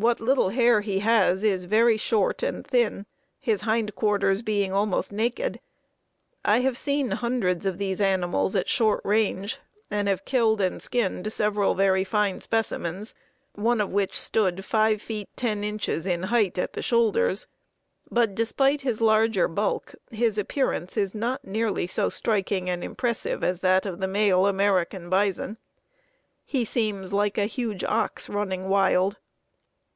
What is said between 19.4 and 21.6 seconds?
bulk, his appearance is not